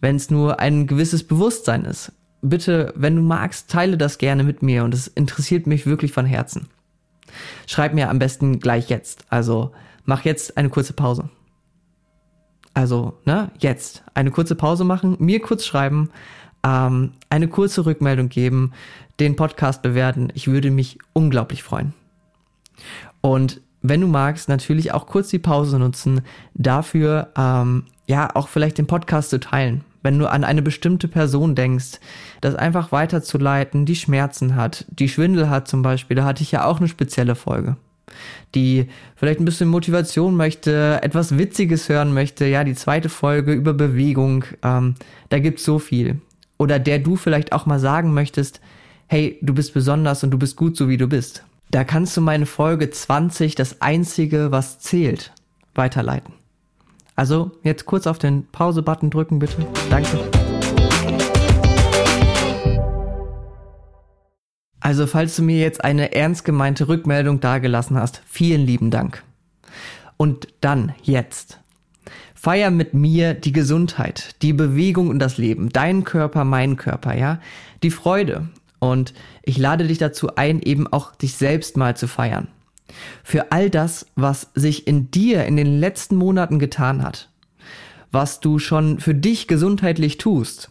wenn 0.00 0.16
es 0.16 0.30
nur 0.30 0.58
ein 0.58 0.88
gewisses 0.88 1.22
Bewusstsein 1.22 1.84
ist, 1.84 2.12
bitte, 2.42 2.92
wenn 2.96 3.14
du 3.14 3.22
magst, 3.22 3.70
teile 3.70 3.98
das 3.98 4.18
gerne 4.18 4.42
mit 4.42 4.62
mir 4.62 4.82
und 4.82 4.94
es 4.94 5.06
interessiert 5.06 5.68
mich 5.68 5.86
wirklich 5.86 6.12
von 6.12 6.26
Herzen. 6.26 6.66
Schreib 7.68 7.94
mir 7.94 8.10
am 8.10 8.18
besten 8.18 8.58
gleich 8.58 8.88
jetzt. 8.88 9.24
Also 9.28 9.70
mach 10.04 10.24
jetzt 10.24 10.56
eine 10.56 10.70
kurze 10.70 10.92
Pause. 10.92 11.28
Also, 12.74 13.18
ne, 13.24 13.50
jetzt 13.58 14.04
eine 14.14 14.30
kurze 14.30 14.54
Pause 14.54 14.84
machen, 14.84 15.16
mir 15.18 15.40
kurz 15.40 15.64
schreiben, 15.64 16.10
ähm, 16.64 17.12
eine 17.28 17.48
kurze 17.48 17.84
Rückmeldung 17.86 18.28
geben, 18.28 18.72
den 19.18 19.36
Podcast 19.36 19.82
bewerten. 19.82 20.28
Ich 20.34 20.46
würde 20.46 20.70
mich 20.70 20.98
unglaublich 21.12 21.62
freuen. 21.62 21.92
Und 23.20 23.60
wenn 23.82 24.00
du 24.00 24.06
magst, 24.06 24.48
natürlich 24.48 24.92
auch 24.92 25.06
kurz 25.06 25.28
die 25.28 25.38
Pause 25.38 25.78
nutzen, 25.78 26.22
dafür 26.54 27.28
ähm, 27.36 27.84
ja 28.06 28.34
auch 28.34 28.48
vielleicht 28.48 28.78
den 28.78 28.86
Podcast 28.86 29.30
zu 29.30 29.40
teilen. 29.40 29.84
Wenn 30.02 30.18
du 30.18 30.30
an 30.30 30.44
eine 30.44 30.62
bestimmte 30.62 31.08
Person 31.08 31.54
denkst, 31.54 31.98
das 32.40 32.54
einfach 32.54 32.92
weiterzuleiten, 32.92 33.84
die 33.84 33.96
Schmerzen 33.96 34.54
hat, 34.54 34.86
die 34.88 35.08
Schwindel 35.08 35.50
hat 35.50 35.68
zum 35.68 35.82
Beispiel, 35.82 36.16
da 36.16 36.24
hatte 36.24 36.42
ich 36.42 36.52
ja 36.52 36.64
auch 36.64 36.78
eine 36.78 36.88
spezielle 36.88 37.34
Folge 37.34 37.76
die 38.54 38.86
vielleicht 39.16 39.40
ein 39.40 39.44
bisschen 39.44 39.68
Motivation 39.68 40.36
möchte, 40.36 41.00
etwas 41.02 41.38
Witziges 41.38 41.88
hören 41.88 42.12
möchte, 42.12 42.46
ja, 42.46 42.64
die 42.64 42.74
zweite 42.74 43.08
Folge 43.08 43.52
über 43.52 43.74
Bewegung, 43.74 44.44
ähm, 44.62 44.94
da 45.28 45.38
gibt's 45.38 45.64
so 45.64 45.78
viel. 45.78 46.20
Oder 46.58 46.78
der 46.78 46.98
du 46.98 47.16
vielleicht 47.16 47.52
auch 47.52 47.66
mal 47.66 47.80
sagen 47.80 48.12
möchtest, 48.12 48.60
hey, 49.06 49.38
du 49.42 49.54
bist 49.54 49.74
besonders 49.74 50.22
und 50.22 50.30
du 50.30 50.38
bist 50.38 50.56
gut 50.56 50.76
so 50.76 50.88
wie 50.88 50.96
du 50.96 51.06
bist. 51.06 51.44
Da 51.70 51.84
kannst 51.84 52.16
du 52.16 52.20
meine 52.20 52.46
Folge 52.46 52.90
20, 52.90 53.54
das 53.54 53.80
einzige, 53.80 54.50
was 54.50 54.80
zählt, 54.80 55.32
weiterleiten. 55.74 56.34
Also 57.16 57.52
jetzt 57.62 57.86
kurz 57.86 58.06
auf 58.06 58.18
den 58.18 58.46
Pause-Button 58.50 59.10
drücken, 59.10 59.38
bitte. 59.38 59.66
Danke. 59.90 60.18
Also 64.80 65.06
falls 65.06 65.36
du 65.36 65.42
mir 65.42 65.58
jetzt 65.58 65.84
eine 65.84 66.14
ernst 66.14 66.44
gemeinte 66.44 66.88
Rückmeldung 66.88 67.40
dargelassen 67.40 67.96
hast, 67.96 68.22
vielen 68.26 68.66
lieben 68.66 68.90
Dank. 68.90 69.22
Und 70.16 70.48
dann 70.60 70.94
jetzt. 71.02 71.60
Feier 72.34 72.70
mit 72.70 72.94
mir 72.94 73.34
die 73.34 73.52
Gesundheit, 73.52 74.34
die 74.40 74.54
Bewegung 74.54 75.10
und 75.10 75.18
das 75.18 75.36
Leben, 75.36 75.68
dein 75.68 76.04
Körper, 76.04 76.44
mein 76.44 76.76
Körper, 76.76 77.14
ja? 77.14 77.38
Die 77.82 77.90
Freude 77.90 78.48
Und 78.78 79.12
ich 79.42 79.58
lade 79.58 79.86
dich 79.86 79.98
dazu 79.98 80.36
ein, 80.36 80.62
eben 80.62 80.90
auch 80.90 81.14
dich 81.14 81.34
selbst 81.34 81.76
mal 81.76 81.96
zu 81.96 82.08
feiern. 82.08 82.48
Für 83.22 83.52
all 83.52 83.68
das, 83.68 84.06
was 84.16 84.48
sich 84.54 84.86
in 84.86 85.10
dir 85.10 85.44
in 85.44 85.56
den 85.56 85.78
letzten 85.78 86.16
Monaten 86.16 86.58
getan 86.58 87.02
hat. 87.02 87.28
Was 88.10 88.40
du 88.40 88.58
schon 88.58 88.98
für 88.98 89.14
dich 89.14 89.46
gesundheitlich 89.46 90.16
tust. 90.16 90.70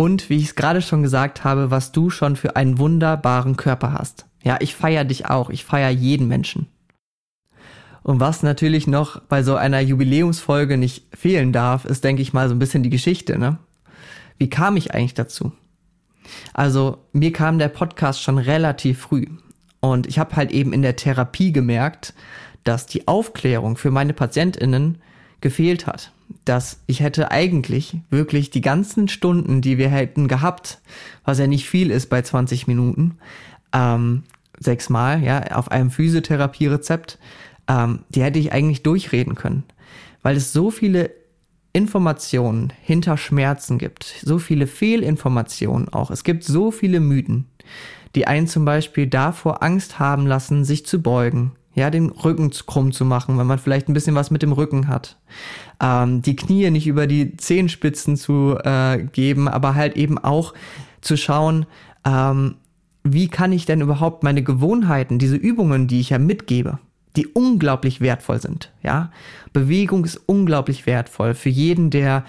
Und 0.00 0.30
wie 0.30 0.38
ich 0.38 0.44
es 0.44 0.54
gerade 0.54 0.80
schon 0.80 1.02
gesagt 1.02 1.44
habe, 1.44 1.70
was 1.70 1.92
du 1.92 2.08
schon 2.08 2.34
für 2.34 2.56
einen 2.56 2.78
wunderbaren 2.78 3.58
Körper 3.58 3.92
hast. 3.92 4.24
Ja, 4.42 4.56
ich 4.60 4.74
feiere 4.74 5.04
dich 5.04 5.26
auch. 5.26 5.50
Ich 5.50 5.66
feiere 5.66 5.90
jeden 5.90 6.26
Menschen. 6.26 6.68
Und 8.02 8.18
was 8.18 8.42
natürlich 8.42 8.86
noch 8.86 9.20
bei 9.20 9.42
so 9.42 9.56
einer 9.56 9.80
Jubiläumsfolge 9.80 10.78
nicht 10.78 11.14
fehlen 11.14 11.52
darf, 11.52 11.84
ist, 11.84 12.02
denke 12.02 12.22
ich 12.22 12.32
mal, 12.32 12.48
so 12.48 12.54
ein 12.54 12.58
bisschen 12.58 12.82
die 12.82 12.88
Geschichte. 12.88 13.38
Ne? 13.38 13.58
Wie 14.38 14.48
kam 14.48 14.78
ich 14.78 14.94
eigentlich 14.94 15.12
dazu? 15.12 15.52
Also 16.54 17.04
mir 17.12 17.34
kam 17.34 17.58
der 17.58 17.68
Podcast 17.68 18.22
schon 18.22 18.38
relativ 18.38 19.00
früh. 19.00 19.26
Und 19.80 20.06
ich 20.06 20.18
habe 20.18 20.34
halt 20.34 20.50
eben 20.50 20.72
in 20.72 20.80
der 20.80 20.96
Therapie 20.96 21.52
gemerkt, 21.52 22.14
dass 22.64 22.86
die 22.86 23.06
Aufklärung 23.06 23.76
für 23.76 23.90
meine 23.90 24.14
Patientinnen 24.14 24.96
gefehlt 25.40 25.86
hat. 25.86 26.12
Dass 26.44 26.80
ich 26.86 27.00
hätte 27.00 27.30
eigentlich 27.30 27.96
wirklich 28.10 28.50
die 28.50 28.60
ganzen 28.60 29.08
Stunden, 29.08 29.60
die 29.60 29.78
wir 29.78 29.88
hätten 29.88 30.28
gehabt, 30.28 30.80
was 31.24 31.38
ja 31.38 31.46
nicht 31.46 31.68
viel 31.68 31.90
ist 31.90 32.08
bei 32.08 32.22
20 32.22 32.66
Minuten, 32.66 33.18
ähm, 33.72 34.22
sechsmal, 34.58 35.22
ja, 35.22 35.42
auf 35.52 35.70
einem 35.70 35.90
Physiotherapie-Rezept, 35.90 37.18
ähm, 37.68 38.00
die 38.10 38.22
hätte 38.22 38.38
ich 38.38 38.52
eigentlich 38.52 38.82
durchreden 38.82 39.34
können. 39.34 39.64
Weil 40.22 40.36
es 40.36 40.52
so 40.52 40.70
viele 40.70 41.10
Informationen 41.72 42.72
hinter 42.82 43.16
Schmerzen 43.16 43.78
gibt, 43.78 44.04
so 44.22 44.38
viele 44.38 44.66
Fehlinformationen 44.66 45.88
auch. 45.88 46.10
Es 46.10 46.24
gibt 46.24 46.44
so 46.44 46.70
viele 46.70 47.00
Mythen, 47.00 47.46
die 48.14 48.26
einen 48.26 48.48
zum 48.48 48.64
Beispiel 48.64 49.06
davor 49.06 49.62
Angst 49.62 49.98
haben 49.98 50.26
lassen, 50.26 50.64
sich 50.64 50.84
zu 50.84 51.00
beugen, 51.00 51.52
ja, 51.74 51.90
den 51.90 52.10
Rücken 52.10 52.50
krumm 52.66 52.92
zu 52.92 53.04
machen, 53.04 53.38
wenn 53.38 53.46
man 53.46 53.58
vielleicht 53.58 53.88
ein 53.88 53.94
bisschen 53.94 54.14
was 54.14 54.30
mit 54.30 54.42
dem 54.42 54.52
Rücken 54.52 54.88
hat. 54.88 55.16
Ähm, 55.80 56.22
die 56.22 56.36
Knie 56.36 56.70
nicht 56.70 56.86
über 56.86 57.06
die 57.06 57.36
Zehenspitzen 57.36 58.16
zu 58.16 58.58
äh, 58.62 59.04
geben, 59.12 59.48
aber 59.48 59.74
halt 59.74 59.96
eben 59.96 60.18
auch 60.18 60.54
zu 61.00 61.16
schauen, 61.16 61.66
ähm, 62.04 62.56
wie 63.02 63.28
kann 63.28 63.52
ich 63.52 63.66
denn 63.66 63.80
überhaupt 63.80 64.22
meine 64.22 64.42
Gewohnheiten, 64.42 65.18
diese 65.18 65.36
Übungen, 65.36 65.86
die 65.86 66.00
ich 66.00 66.10
ja 66.10 66.18
mitgebe, 66.18 66.78
die 67.16 67.26
unglaublich 67.26 68.00
wertvoll 68.00 68.40
sind. 68.40 68.72
Ja, 68.82 69.10
Bewegung 69.52 70.04
ist 70.04 70.20
unglaublich 70.26 70.86
wertvoll 70.86 71.34
für 71.34 71.48
jeden, 71.48 71.90
der 71.90 72.24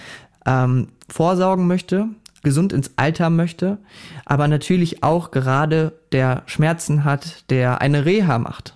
ähm, 0.46 0.90
vorsorgen 1.10 1.68
möchte, 1.68 2.08
gesund 2.44 2.74
ins 2.74 2.92
Alter 2.96 3.30
möchte, 3.30 3.80
aber 4.26 4.48
natürlich 4.48 5.04
auch 5.04 5.32
gerade 5.32 5.94
der 6.12 6.44
Schmerzen 6.46 7.04
hat, 7.04 7.50
der 7.50 7.82
eine 7.82 8.06
Reha 8.06 8.40
macht. 8.40 8.76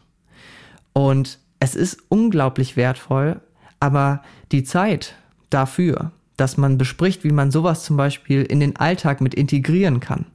Und 0.98 1.40
es 1.60 1.76
ist 1.76 1.98
unglaublich 2.08 2.78
wertvoll, 2.78 3.42
aber 3.82 4.24
die 4.52 4.64
Zeit 4.64 5.16
dafür, 5.50 6.12
dass 6.38 6.58
man 6.58 6.78
bespricht, 6.78 7.24
wie 7.24 7.32
man 7.32 7.52
sowas 7.52 7.84
zum 7.84 7.98
Beispiel 7.98 8.44
in 8.44 8.62
den 8.62 8.78
Alltag 8.78 9.20
mit 9.20 9.34
integrieren 9.34 10.00
kann, 10.00 10.26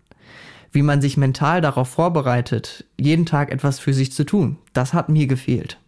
wie 0.71 0.83
man 0.83 1.01
sich 1.01 1.17
mental 1.17 1.63
darauf 1.63 1.89
vorbereitet, 1.89 2.85
jeden 2.99 3.25
Tag 3.25 3.51
etwas 3.51 3.79
für 3.79 3.95
sich 3.95 4.13
zu 4.13 4.25
tun. 4.25 4.59
Das 4.75 4.93
hat 4.93 5.09
mir 5.09 5.27
gefehlt. 5.27 5.79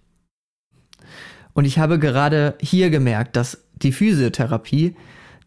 Und 1.53 1.67
ich 1.67 1.79
habe 1.79 1.99
gerade 1.99 2.57
hier 2.59 2.89
gemerkt, 2.89 3.37
dass 3.37 3.65
die 3.75 3.93
Physiotherapie 3.93 4.97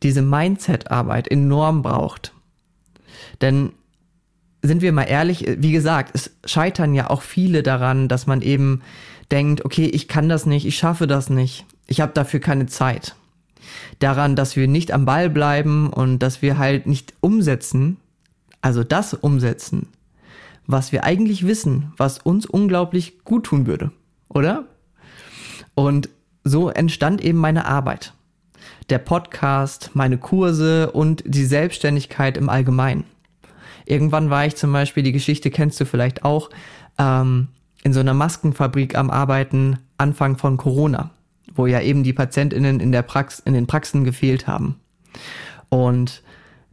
diese 0.03 0.21
Mindset-Arbeit 0.21 1.29
enorm 1.29 1.81
braucht. 1.81 2.31
Denn 3.41 3.71
sind 4.67 4.81
wir 4.81 4.91
mal 4.91 5.03
ehrlich, 5.03 5.45
wie 5.57 5.71
gesagt, 5.71 6.11
es 6.13 6.31
scheitern 6.45 6.93
ja 6.93 7.09
auch 7.09 7.21
viele 7.21 7.63
daran, 7.63 8.07
dass 8.07 8.27
man 8.27 8.41
eben 8.41 8.81
denkt, 9.31 9.65
okay, 9.65 9.85
ich 9.85 10.07
kann 10.07 10.29
das 10.29 10.45
nicht, 10.45 10.65
ich 10.65 10.77
schaffe 10.77 11.07
das 11.07 11.29
nicht, 11.29 11.65
ich 11.87 12.01
habe 12.01 12.13
dafür 12.13 12.39
keine 12.39 12.67
Zeit. 12.67 13.15
Daran, 13.99 14.35
dass 14.35 14.55
wir 14.55 14.67
nicht 14.67 14.91
am 14.91 15.05
Ball 15.05 15.29
bleiben 15.29 15.91
und 15.91 16.19
dass 16.19 16.41
wir 16.41 16.57
halt 16.57 16.85
nicht 16.85 17.13
umsetzen, 17.21 17.97
also 18.61 18.83
das 18.83 19.13
umsetzen, 19.13 19.87
was 20.67 20.91
wir 20.91 21.03
eigentlich 21.03 21.45
wissen, 21.45 21.93
was 21.97 22.19
uns 22.19 22.45
unglaublich 22.45 23.23
gut 23.23 23.45
tun 23.45 23.65
würde, 23.67 23.91
oder? 24.29 24.65
Und 25.73 26.09
so 26.43 26.69
entstand 26.69 27.23
eben 27.23 27.39
meine 27.39 27.65
Arbeit. 27.65 28.13
Der 28.89 28.99
Podcast, 28.99 29.91
meine 29.93 30.17
Kurse 30.17 30.91
und 30.91 31.23
die 31.25 31.45
Selbstständigkeit 31.45 32.37
im 32.37 32.49
Allgemeinen. 32.49 33.03
Irgendwann 33.85 34.29
war 34.29 34.45
ich 34.45 34.55
zum 34.55 34.71
Beispiel, 34.71 35.03
die 35.03 35.11
Geschichte 35.11 35.51
kennst 35.51 35.79
du 35.79 35.85
vielleicht 35.85 36.23
auch, 36.23 36.49
ähm, 36.97 37.47
in 37.83 37.93
so 37.93 37.99
einer 37.99 38.13
Maskenfabrik 38.13 38.97
am 38.97 39.09
Arbeiten 39.09 39.77
Anfang 39.97 40.37
von 40.37 40.57
Corona, 40.57 41.11
wo 41.53 41.67
ja 41.67 41.81
eben 41.81 42.03
die 42.03 42.13
PatientInnen 42.13 42.79
in 42.79 42.91
der 42.91 43.03
Prax 43.03 43.39
in 43.39 43.53
den 43.53 43.67
Praxen 43.67 44.03
gefehlt 44.03 44.47
haben. 44.47 44.79
Und 45.69 46.23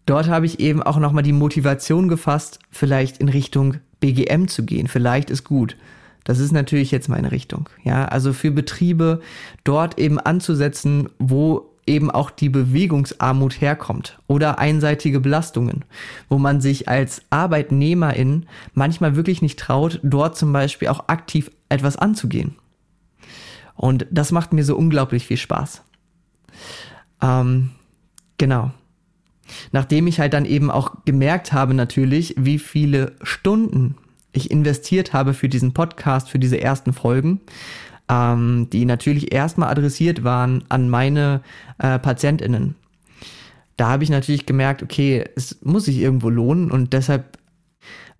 dort 0.06 0.28
habe 0.28 0.46
ich 0.46 0.58
eben 0.60 0.82
auch 0.82 0.98
nochmal 0.98 1.22
die 1.22 1.32
Motivation 1.32 2.08
gefasst, 2.08 2.58
vielleicht 2.70 3.18
in 3.18 3.28
Richtung 3.28 3.76
BGM 4.00 4.48
zu 4.48 4.64
gehen. 4.64 4.88
Vielleicht 4.88 5.30
ist 5.30 5.44
gut. 5.44 5.76
Das 6.24 6.38
ist 6.38 6.52
natürlich 6.52 6.90
jetzt 6.90 7.08
meine 7.08 7.32
Richtung. 7.32 7.68
Ja, 7.82 8.06
also 8.06 8.32
für 8.32 8.50
Betriebe 8.50 9.20
dort 9.64 9.98
eben 9.98 10.18
anzusetzen, 10.18 11.08
wo 11.18 11.71
eben 11.86 12.10
auch 12.10 12.30
die 12.30 12.48
Bewegungsarmut 12.48 13.60
herkommt 13.60 14.18
oder 14.28 14.58
einseitige 14.58 15.20
Belastungen, 15.20 15.84
wo 16.28 16.38
man 16.38 16.60
sich 16.60 16.88
als 16.88 17.22
Arbeitnehmerin 17.30 18.46
manchmal 18.74 19.16
wirklich 19.16 19.42
nicht 19.42 19.58
traut, 19.58 19.98
dort 20.02 20.36
zum 20.36 20.52
Beispiel 20.52 20.88
auch 20.88 21.08
aktiv 21.08 21.50
etwas 21.68 21.96
anzugehen. 21.96 22.56
Und 23.74 24.06
das 24.10 24.30
macht 24.32 24.52
mir 24.52 24.64
so 24.64 24.76
unglaublich 24.76 25.26
viel 25.26 25.38
Spaß. 25.38 25.82
Ähm, 27.20 27.70
genau. 28.38 28.70
Nachdem 29.72 30.06
ich 30.06 30.20
halt 30.20 30.34
dann 30.34 30.44
eben 30.44 30.70
auch 30.70 31.04
gemerkt 31.04 31.52
habe 31.52 31.74
natürlich, 31.74 32.34
wie 32.38 32.58
viele 32.58 33.12
Stunden 33.22 33.96
ich 34.32 34.50
investiert 34.50 35.12
habe 35.12 35.34
für 35.34 35.48
diesen 35.48 35.74
Podcast, 35.74 36.30
für 36.30 36.38
diese 36.38 36.60
ersten 36.60 36.92
Folgen, 36.92 37.40
ähm, 38.08 38.68
die 38.72 38.84
natürlich 38.84 39.32
erstmal 39.32 39.70
adressiert 39.70 40.24
waren 40.24 40.64
an 40.68 40.88
meine 40.88 41.42
äh, 41.78 41.98
PatientInnen. 41.98 42.74
Da 43.76 43.88
habe 43.88 44.04
ich 44.04 44.10
natürlich 44.10 44.46
gemerkt, 44.46 44.82
okay, 44.82 45.24
es 45.34 45.58
muss 45.62 45.86
sich 45.86 45.98
irgendwo 45.98 46.28
lohnen 46.28 46.70
und 46.70 46.92
deshalb 46.92 47.38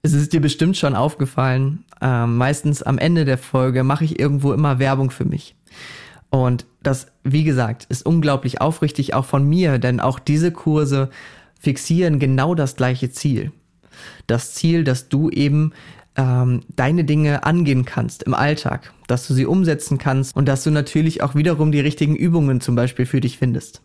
es 0.03 0.13
ist 0.13 0.33
dir 0.33 0.41
bestimmt 0.41 0.77
schon 0.77 0.97
aufgefallen, 0.97 1.85
äh, 2.01 2.27
meistens 2.27 2.83
am 2.83 2.99
Ende 2.99 3.25
der 3.25 3.39
Folge 3.39 3.85
mache 3.85 4.05
ich 4.05 4.19
irgendwo 4.19 4.53
immer 4.53 4.81
Werbung 4.81 5.11
für 5.11 5.25
mich. 5.25 5.55
Und 6.29 6.67
das, 6.83 7.07
wie 7.23 7.45
gesagt, 7.45 7.87
ist 7.89 8.05
unglaublich 8.05 8.61
aufrichtig 8.61 9.15
auch 9.15 9.25
von 9.25 9.49
mir, 9.49 9.79
denn 9.79 10.01
auch 10.01 10.19
diese 10.19 10.51
Kurse 10.51 11.11
fixieren 11.61 12.19
genau 12.19 12.57
das 12.57 12.75
gleiche 12.75 13.11
Ziel. 13.11 13.53
Das 14.27 14.55
Ziel, 14.55 14.83
dass 14.83 15.09
du 15.09 15.31
eben 15.31 15.73
ähm, 16.17 16.63
deine 16.77 17.05
Dinge 17.05 17.45
angehen 17.45 17.85
kannst 17.85 18.23
im 18.23 18.35
Alltag, 18.35 18.93
dass 19.07 19.27
du 19.27 19.35
sie 19.35 19.47
umsetzen 19.47 19.99
kannst 19.99 20.37
und 20.37 20.47
dass 20.47 20.65
du 20.65 20.71
natürlich 20.71 21.23
auch 21.23 21.35
wiederum 21.35 21.73
die 21.73 21.81
richtigen 21.81 22.17
Übungen 22.17 22.61
zum 22.61 22.75
Beispiel 22.75 23.07
für 23.07 23.21
dich 23.21 23.39
findest. 23.39 23.83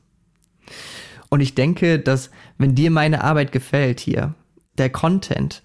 Und 1.29 1.41
ich 1.41 1.55
denke, 1.55 2.00
dass 2.00 2.29
wenn 2.57 2.75
dir 2.75 2.91
meine 2.91 3.24
Arbeit 3.24 3.51
gefällt 3.51 4.00
hier, 4.00 4.34
der 4.77 4.89
Content, 4.89 5.63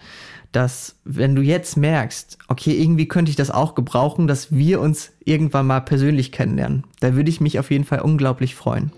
dass 0.52 0.97
wenn 1.04 1.35
du 1.35 1.42
jetzt 1.42 1.76
merkst, 1.76 2.38
okay, 2.49 2.73
irgendwie 2.73 3.09
könnte 3.09 3.31
ich 3.31 3.37
das 3.37 3.50
auch 3.50 3.75
gebrauchen, 3.75 4.26
dass 4.26 4.52
wir 4.52 4.81
uns 4.81 5.12
irgendwann 5.25 5.66
mal 5.66 5.81
persönlich 5.81 6.31
kennenlernen, 6.31 6.85
da 7.00 7.14
würde 7.14 7.31
ich 7.31 7.40
mich 7.40 7.59
auf 7.59 7.71
jeden 7.71 7.85
Fall 7.85 8.00
unglaublich 8.00 8.54
freuen. 8.54 8.92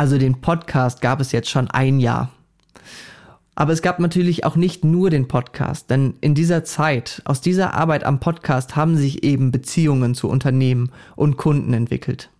Also 0.00 0.16
den 0.16 0.40
Podcast 0.40 1.02
gab 1.02 1.20
es 1.20 1.30
jetzt 1.30 1.50
schon 1.50 1.70
ein 1.70 2.00
Jahr. 2.00 2.30
Aber 3.54 3.74
es 3.74 3.82
gab 3.82 3.98
natürlich 3.98 4.46
auch 4.46 4.56
nicht 4.56 4.82
nur 4.82 5.10
den 5.10 5.28
Podcast, 5.28 5.90
denn 5.90 6.14
in 6.22 6.34
dieser 6.34 6.64
Zeit, 6.64 7.20
aus 7.26 7.42
dieser 7.42 7.74
Arbeit 7.74 8.04
am 8.04 8.18
Podcast 8.18 8.76
haben 8.76 8.96
sich 8.96 9.24
eben 9.24 9.52
Beziehungen 9.52 10.14
zu 10.14 10.30
Unternehmen 10.30 10.90
und 11.16 11.36
Kunden 11.36 11.74
entwickelt. 11.74 12.30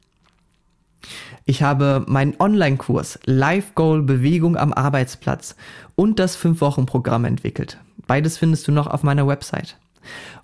Ich 1.44 1.62
habe 1.62 2.06
meinen 2.08 2.34
Online-Kurs 2.38 3.18
Life 3.26 3.72
Goal 3.74 4.04
Bewegung 4.04 4.56
am 4.56 4.72
Arbeitsplatz 4.72 5.54
und 5.96 6.18
das 6.18 6.38
5-Wochen-Programm 6.38 7.26
entwickelt. 7.26 7.76
Beides 8.06 8.38
findest 8.38 8.66
du 8.68 8.72
noch 8.72 8.86
auf 8.86 9.02
meiner 9.02 9.26
Website. 9.26 9.76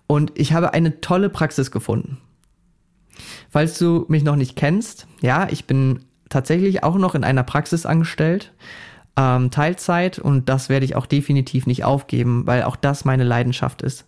Und 0.07 0.33
ich 0.35 0.53
habe 0.53 0.75
eine 0.75 1.01
tolle 1.01 1.31
Praxis 1.31 1.71
gefunden. 1.71 2.19
Falls 3.49 3.79
du 3.79 4.05
mich 4.09 4.23
noch 4.23 4.37
nicht 4.37 4.55
kennst, 4.55 5.07
ja, 5.23 5.49
ich 5.51 5.65
bin 5.65 6.01
tatsächlich 6.29 6.83
auch 6.83 6.97
noch 6.97 7.15
in 7.15 7.25
einer 7.25 7.43
Praxis 7.43 7.87
angestellt. 7.87 8.53
ähm, 9.19 9.51
Teilzeit 9.51 10.19
und 10.19 10.49
das 10.49 10.69
werde 10.69 10.85
ich 10.85 10.95
auch 10.95 11.07
definitiv 11.07 11.67
nicht 11.67 11.85
aufgeben, 11.85 12.47
weil 12.47 12.63
auch 12.65 12.77
das 12.77 13.05
meine 13.05 13.25
Leidenschaft 13.25 13.81
ist. 13.83 14.07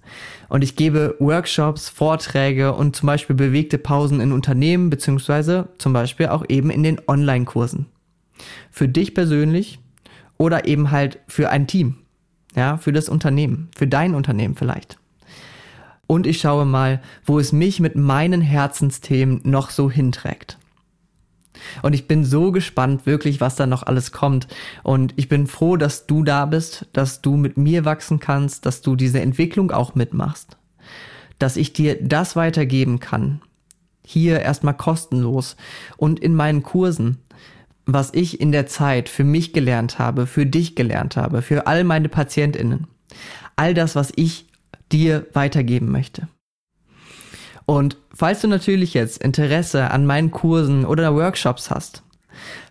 Und 0.49 0.63
ich 0.63 0.77
gebe 0.77 1.17
Workshops, 1.19 1.89
Vorträge 1.89 2.75
und 2.75 2.95
zum 2.95 3.07
Beispiel 3.07 3.35
bewegte 3.35 3.79
Pausen 3.79 4.21
in 4.21 4.33
Unternehmen, 4.33 4.91
beziehungsweise 4.91 5.69
zum 5.79 5.95
Beispiel 5.95 6.27
auch 6.27 6.45
eben 6.49 6.71
in 6.71 6.83
den 6.83 7.01
Online-Kursen. 7.09 7.87
Für 8.71 8.89
dich 8.89 9.15
persönlich 9.15 9.79
oder 10.37 10.67
eben 10.67 10.91
halt 10.91 11.19
für 11.27 11.49
ein 11.49 11.67
Team. 11.67 11.97
Ja, 12.55 12.77
für 12.77 12.93
das 12.93 13.09
Unternehmen, 13.09 13.69
für 13.77 13.87
dein 13.87 14.15
Unternehmen 14.15 14.57
vielleicht. 14.57 14.99
Und 16.07 16.27
ich 16.27 16.41
schaue 16.41 16.65
mal, 16.65 17.01
wo 17.25 17.39
es 17.39 17.53
mich 17.53 17.81
mit 17.81 17.95
meinen 17.95 18.41
Herzensthemen 18.41 19.41
noch 19.45 19.71
so 19.71 19.91
hinträgt. 19.91 20.59
Und 21.83 21.93
ich 21.95 22.09
bin 22.09 22.25
so 22.25 22.53
gespannt, 22.53 23.07
wirklich, 23.07 23.41
was 23.41 23.57
da 23.57 23.67
noch 23.67 23.83
alles 23.83 24.13
kommt. 24.13 24.49
Und 24.83 25.15
ich 25.17 25.29
bin 25.29 25.47
froh, 25.47 25.77
dass 25.77 26.07
du 26.07 26.23
da 26.25 26.47
bist, 26.47 26.87
dass 26.93 27.21
du 27.21 27.37
mit 27.37 27.57
mir 27.57 27.85
wachsen 27.85 28.21
kannst, 28.21 28.67
dass 28.67 28.83
du 28.83 28.97
diese 28.97 29.21
Entwicklung 29.21 29.71
auch 29.71 29.95
mitmachst. 29.95 30.57
Dass 31.39 31.57
ich 31.57 31.73
dir 31.73 31.99
das 32.01 32.37
weitergeben 32.37 33.01
kann. 33.01 33.41
Hier 34.05 34.41
erstmal 34.41 34.75
kostenlos 34.75 35.57
und 35.97 36.21
in 36.21 36.35
meinen 36.35 36.63
Kursen. 36.63 37.19
Was 37.87 38.13
ich 38.13 38.41
in 38.41 38.53
der 38.53 38.67
Zeit 38.67 39.09
für 39.09 39.25
mich 39.25 39.53
gelernt 39.53 39.99
habe, 39.99 40.27
für 40.27 40.45
dich 40.45 40.77
gelernt 40.77 41.17
habe, 41.17 41.41
für 41.43 41.67
all 41.67 41.85
meine 41.85 42.09
PatientInnen. 42.09 42.87
All 43.57 43.73
das, 43.73 43.97
was 43.97 44.13
ich 44.15 44.47
dir 44.93 45.27
weitergeben 45.33 45.91
möchte. 45.91 46.29
Und 47.69 47.99
falls 48.15 48.41
du 48.41 48.49
natürlich 48.49 48.95
jetzt 48.95 49.23
Interesse 49.23 49.91
an 49.91 50.07
meinen 50.07 50.31
Kursen 50.31 50.87
oder 50.87 51.15
Workshops 51.15 51.71
hast, 51.71 52.03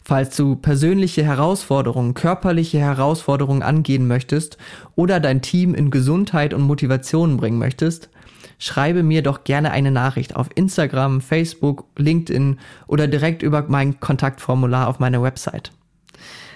falls 0.03 0.35
du 0.35 0.55
persönliche 0.55 1.23
Herausforderungen, 1.23 2.15
körperliche 2.15 2.79
Herausforderungen 2.79 3.61
angehen 3.61 4.07
möchtest 4.07 4.57
oder 4.95 5.19
dein 5.19 5.43
Team 5.43 5.75
in 5.75 5.91
Gesundheit 5.91 6.51
und 6.51 6.63
Motivation 6.63 7.37
bringen 7.37 7.59
möchtest, 7.59 8.09
schreibe 8.57 9.03
mir 9.03 9.21
doch 9.21 9.43
gerne 9.43 9.69
eine 9.69 9.91
Nachricht 9.91 10.35
auf 10.35 10.49
Instagram, 10.55 11.21
Facebook, 11.21 11.85
LinkedIn 11.95 12.57
oder 12.87 13.07
direkt 13.07 13.43
über 13.43 13.65
mein 13.67 13.99
Kontaktformular 13.99 14.87
auf 14.87 14.97
meiner 14.97 15.21
Website. 15.21 15.73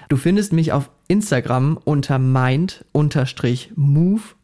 Du 0.09 0.17
findest 0.17 0.51
mich 0.51 0.71
auf 0.71 0.89
Instagram 1.07 1.77
unter 1.77 2.17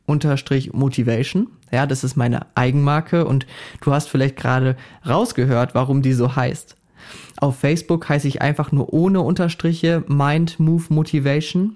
mind-move-motivation 0.07 1.47
ja, 1.71 1.85
das 1.85 2.03
ist 2.03 2.15
meine 2.15 2.47
Eigenmarke 2.55 3.25
und 3.25 3.45
du 3.81 3.91
hast 3.91 4.09
vielleicht 4.09 4.37
gerade 4.37 4.75
rausgehört, 5.07 5.75
warum 5.75 6.01
die 6.01 6.13
so 6.13 6.35
heißt. 6.35 6.75
Auf 7.37 7.59
Facebook 7.59 8.09
heiße 8.09 8.27
ich 8.27 8.41
einfach 8.41 8.71
nur 8.71 8.91
ohne 8.93 9.21
Unterstriche 9.21 10.03
Mind 10.07 10.59
Move 10.59 10.85
Motivation. 10.89 11.75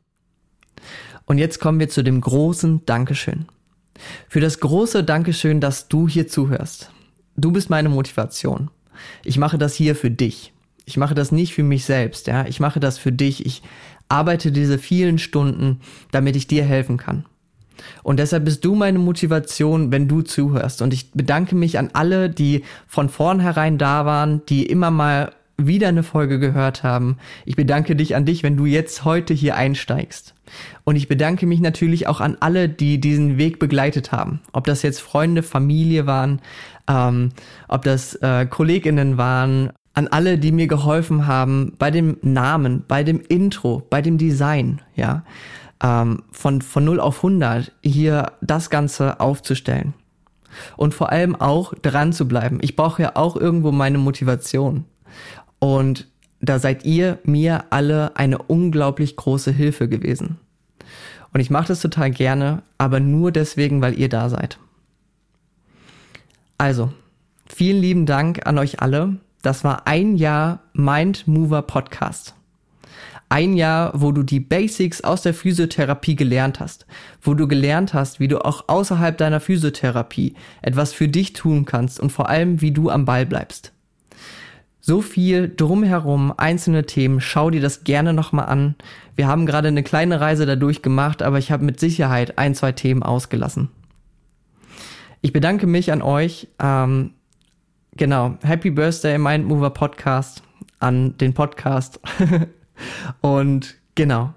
Und 1.30 1.38
jetzt 1.38 1.60
kommen 1.60 1.80
wir 1.80 1.90
zu 1.90 2.04
dem 2.04 2.22
großen 2.22 2.88
Dankeschön. 2.88 3.46
Für 4.28 4.40
das 4.40 4.60
große 4.62 5.04
Dankeschön, 5.04 5.62
dass 5.62 5.88
du 5.88 6.08
hier 6.08 6.28
zuhörst. 6.28 6.90
Du 7.38 7.52
bist 7.52 7.70
meine 7.70 7.90
Motivation. 7.90 8.72
Ich 9.24 9.38
mache 9.38 9.60
das 9.60 9.76
hier 9.76 9.96
für 9.96 10.10
dich. 10.10 10.54
Ich 10.86 10.98
mache 10.98 11.14
das 11.14 11.32
nicht 11.32 11.54
für 11.54 11.62
mich 11.62 11.86
selbst, 11.86 12.26
ja. 12.26 12.48
Ich 12.48 12.60
mache 12.60 12.80
das 12.80 12.98
für 12.98 13.12
dich. 13.12 13.46
Ich 13.46 13.62
arbeite 14.08 14.52
diese 14.52 14.80
vielen 14.80 15.20
Stunden, 15.20 15.82
damit 16.10 16.36
ich 16.36 16.48
dir 16.48 16.64
helfen 16.64 16.98
kann. 16.98 17.26
Und 18.02 18.18
deshalb 18.18 18.46
bist 18.46 18.66
du 18.66 18.74
meine 18.74 18.98
Motivation, 18.98 19.92
wenn 19.92 20.08
du 20.08 20.24
zuhörst. 20.24 20.82
Und 20.82 20.96
ich 20.96 21.12
bedanke 21.12 21.56
mich 21.56 21.78
an 21.78 21.92
alle, 21.94 22.32
die 22.32 22.64
von 22.88 23.08
vornherein 23.08 23.78
da 23.78 24.04
waren, 24.08 24.44
die 24.48 24.66
immer 24.66 24.90
mal 24.90 25.32
wieder 25.68 25.90
eine 25.90 26.04
Folge 26.04 26.40
gehört 26.40 26.84
haben. 26.84 27.18
Ich 27.46 27.56
bedanke 27.56 27.96
dich 27.96 28.16
an 28.16 28.26
dich, 28.26 28.44
wenn 28.44 28.58
du 28.58 28.66
jetzt 28.66 29.06
heute 29.06 29.34
hier 29.34 29.56
einsteigst. 29.56 30.34
Und 30.84 30.96
ich 30.96 31.08
bedanke 31.08 31.46
mich 31.46 31.60
natürlich 31.60 32.08
auch 32.08 32.22
an 32.22 32.38
alle, 32.40 32.70
die 32.70 33.00
diesen 33.00 33.38
Weg 33.38 33.60
begleitet 33.60 34.12
haben. 34.12 34.42
Ob 34.52 34.66
das 34.66 34.82
jetzt 34.82 35.02
Freunde, 35.02 35.44
Familie 35.44 36.06
waren, 36.08 36.42
ähm, 36.90 37.30
ob 37.68 37.84
das 37.84 38.16
äh, 38.16 38.46
Kolleginnen 38.48 39.18
waren, 39.18 39.72
an 39.94 40.08
alle, 40.08 40.38
die 40.38 40.52
mir 40.52 40.68
geholfen 40.68 41.28
haben 41.28 41.74
bei 41.78 41.92
dem 41.92 42.18
Namen, 42.22 42.84
bei 42.88 43.04
dem 43.04 43.20
Intro, 43.20 43.86
bei 43.90 44.02
dem 44.02 44.18
Design, 44.18 44.82
ja, 44.96 45.24
ähm, 45.84 46.24
von, 46.32 46.62
von 46.62 46.86
0 46.86 47.00
auf 47.00 47.18
100 47.18 47.72
hier 47.84 48.32
das 48.42 48.70
Ganze 48.70 49.20
aufzustellen. 49.20 49.94
Und 50.78 50.94
vor 50.94 51.12
allem 51.12 51.36
auch 51.36 51.74
dran 51.82 52.12
zu 52.12 52.28
bleiben. 52.28 52.60
Ich 52.62 52.76
brauche 52.76 53.02
ja 53.02 53.16
auch 53.16 53.36
irgendwo 53.36 53.72
meine 53.72 53.98
Motivation. 53.98 54.86
Und 55.60 56.08
da 56.42 56.58
seid 56.60 56.86
ihr 56.86 57.20
mir 57.24 57.66
alle 57.70 58.16
eine 58.16 58.38
unglaublich 58.38 59.16
große 59.16 59.52
Hilfe 59.52 59.90
gewesen. 59.90 60.38
Und 61.34 61.42
ich 61.42 61.50
mache 61.50 61.68
das 61.68 61.82
total 61.82 62.12
gerne, 62.12 62.64
aber 62.78 63.00
nur 63.00 63.32
deswegen, 63.32 63.82
weil 63.82 64.00
ihr 64.00 64.10
da 64.10 64.30
seid. 64.30 64.58
Also, 66.58 66.92
vielen 67.46 67.82
lieben 67.82 68.06
Dank 68.06 68.46
an 68.48 68.58
euch 68.58 68.82
alle. 68.82 69.18
Das 69.42 69.64
war 69.64 69.88
ein 69.88 70.16
Jahr 70.16 70.60
Mind 70.74 71.28
Mover 71.28 71.62
Podcast. 71.62 72.36
Ein 73.32 73.54
Jahr, 73.54 73.92
wo 73.94 74.12
du 74.12 74.24
die 74.24 74.40
Basics 74.40 75.02
aus 75.02 75.22
der 75.22 75.36
Physiotherapie 75.36 76.16
gelernt 76.16 76.60
hast, 76.60 76.88
wo 77.22 77.36
du 77.36 77.48
gelernt 77.48 77.94
hast, 77.94 78.20
wie 78.20 78.28
du 78.28 78.44
auch 78.44 78.68
außerhalb 78.68 79.16
deiner 79.18 79.40
Physiotherapie 79.40 80.34
etwas 80.64 80.94
für 80.94 81.08
dich 81.08 81.34
tun 81.34 81.66
kannst 81.66 82.00
und 82.00 82.12
vor 82.12 82.28
allem, 82.28 82.60
wie 82.62 82.72
du 82.72 82.90
am 82.90 83.06
Ball 83.06 83.28
bleibst. 83.28 83.72
So 84.90 85.04
viel 85.04 85.54
drumherum, 85.56 86.34
einzelne 86.36 86.84
Themen, 86.84 87.22
schau 87.22 87.52
dir 87.52 87.62
das 87.62 87.84
gerne 87.84 88.12
nochmal 88.12 88.48
an. 88.48 88.74
Wir 89.16 89.28
haben 89.28 89.46
gerade 89.46 89.68
eine 89.68 89.84
kleine 89.84 90.20
Reise 90.20 90.48
dadurch 90.48 90.82
gemacht, 90.82 91.22
aber 91.22 91.38
ich 91.38 91.52
habe 91.52 91.64
mit 91.64 91.80
Sicherheit 91.80 92.40
ein, 92.40 92.56
zwei 92.56 92.72
Themen 92.72 93.04
ausgelassen. 93.04 93.70
Ich 95.22 95.32
bedanke 95.32 95.68
mich 95.68 95.92
an 95.92 96.02
euch. 96.02 96.48
Ähm, 96.58 97.12
genau, 97.98 98.40
Happy 98.42 98.72
Birthday 98.72 99.20
Mind 99.20 99.46
Mover 99.48 99.70
Podcast 99.70 100.42
an 100.80 101.16
den 101.20 101.36
Podcast. 101.36 102.00
Und 103.22 103.76
genau, 103.94 104.34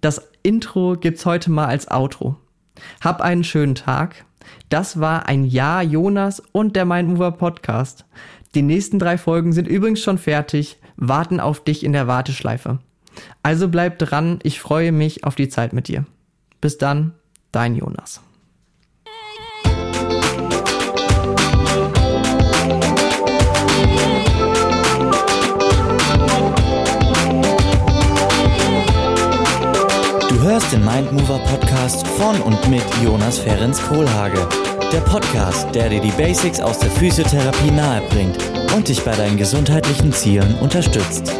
das 0.00 0.30
Intro 0.42 0.96
gibt's 0.98 1.26
heute 1.26 1.50
mal 1.50 1.66
als 1.66 1.90
Outro. 1.90 2.36
Hab 3.02 3.20
einen 3.20 3.44
schönen 3.44 3.74
Tag. 3.74 4.24
Das 4.70 4.98
war 4.98 5.26
ein 5.26 5.44
Jahr 5.44 5.82
Jonas 5.82 6.40
und 6.52 6.74
der 6.74 6.84
Mind 6.86 7.10
Mover 7.10 7.32
Podcast. 7.32 8.06
Die 8.56 8.62
nächsten 8.62 8.98
drei 8.98 9.16
Folgen 9.16 9.52
sind 9.52 9.68
übrigens 9.68 10.00
schon 10.00 10.18
fertig, 10.18 10.78
warten 10.96 11.38
auf 11.38 11.62
dich 11.62 11.84
in 11.84 11.92
der 11.92 12.08
Warteschleife. 12.08 12.80
Also 13.44 13.68
bleib 13.68 13.98
dran, 13.98 14.40
ich 14.42 14.60
freue 14.60 14.90
mich 14.90 15.24
auf 15.24 15.36
die 15.36 15.48
Zeit 15.48 15.72
mit 15.72 15.86
dir. 15.86 16.04
Bis 16.60 16.76
dann, 16.76 17.14
dein 17.52 17.76
Jonas. 17.76 18.20
Du 30.28 30.42
hörst 30.42 30.72
den 30.72 30.84
Mindmover 30.84 31.38
Podcast 31.38 32.04
von 32.08 32.40
und 32.42 32.68
mit 32.68 32.82
Jonas 33.04 33.38
Ferenc 33.38 33.76
Kohlhage. 33.88 34.48
Der 34.92 35.00
Podcast, 35.02 35.72
der 35.72 35.88
dir 35.88 36.00
die 36.00 36.10
Basics 36.10 36.58
aus 36.58 36.80
der 36.80 36.90
Physiotherapie 36.90 37.70
nahebringt 37.70 38.36
und 38.74 38.88
dich 38.88 39.00
bei 39.04 39.14
deinen 39.14 39.36
gesundheitlichen 39.36 40.12
Zielen 40.12 40.58
unterstützt. 40.58 41.32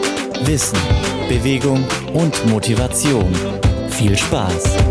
Wissen, 0.43 0.79
Bewegung 1.29 1.85
und 2.13 2.47
Motivation. 2.49 3.35
Viel 3.89 4.17
Spaß! 4.17 4.90